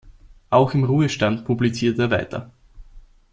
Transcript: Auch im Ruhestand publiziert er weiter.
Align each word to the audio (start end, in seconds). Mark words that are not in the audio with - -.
Auch 0.49 0.73
im 0.73 0.83
Ruhestand 0.83 1.45
publiziert 1.45 1.99
er 1.99 2.09
weiter. 2.09 2.49